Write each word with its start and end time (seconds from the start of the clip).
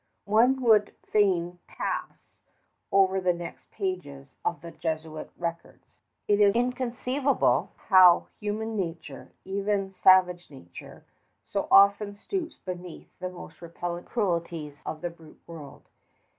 One 0.25 0.59
would 0.63 0.95
fain 1.05 1.59
pass 1.67 2.39
over 2.91 3.21
the 3.21 3.33
next 3.35 3.69
pages 3.69 4.35
of 4.43 4.61
the 4.61 4.71
Jesuit 4.71 5.29
records. 5.37 5.99
It 6.27 6.39
is 6.39 6.55
inconceivable 6.55 7.73
how 7.77 8.25
human 8.39 8.75
nature, 8.75 9.31
even 9.45 9.91
savage 9.91 10.49
nature, 10.49 11.05
so 11.45 11.67
often 11.69 12.15
stoops 12.15 12.57
beneath 12.57 13.09
the 13.19 13.29
most 13.29 13.61
repellent 13.61 14.07
cruelties 14.07 14.73
of 14.87 15.01
the 15.01 15.11
brute 15.11 15.39
world. 15.45 15.83